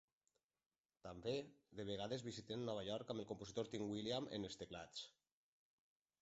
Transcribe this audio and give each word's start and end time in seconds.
També, 1.07 1.33
de 1.79 1.85
vegades 1.89 2.23
visiten 2.29 2.63
Nova 2.69 2.87
York 2.87 3.13
amb 3.15 3.25
el 3.25 3.27
compositor 3.33 3.71
Tim 3.75 3.85
William 3.93 4.27
en 4.39 4.49
els 4.49 4.59
teclats. 4.63 5.05